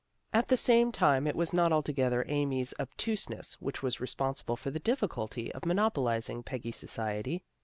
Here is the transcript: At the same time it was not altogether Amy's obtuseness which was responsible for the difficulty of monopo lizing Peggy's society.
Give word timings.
At 0.33 0.47
the 0.47 0.57
same 0.57 0.91
time 0.91 1.27
it 1.27 1.35
was 1.35 1.53
not 1.53 1.71
altogether 1.71 2.25
Amy's 2.27 2.73
obtuseness 2.79 3.53
which 3.61 3.83
was 3.83 3.99
responsible 3.99 4.55
for 4.55 4.71
the 4.71 4.79
difficulty 4.79 5.51
of 5.53 5.61
monopo 5.61 5.97
lizing 6.01 6.41
Peggy's 6.41 6.77
society. 6.77 7.43